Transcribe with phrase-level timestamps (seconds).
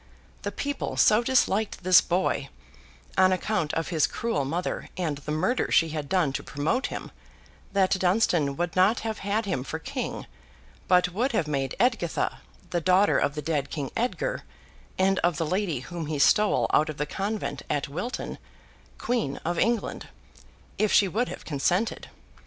[0.41, 2.49] The people so disliked this boy,
[3.19, 7.11] on account of his cruel mother and the murder she had done to promote him,
[7.73, 10.25] that Dunstan would not have had him for king,
[10.87, 12.37] but would have made Edgitha,
[12.71, 14.41] the daughter of the dead King Edgar,
[14.97, 18.39] and of the lady whom he stole out of the convent at Wilton,
[18.97, 20.07] Queen of England,
[20.79, 22.09] if she would have consented.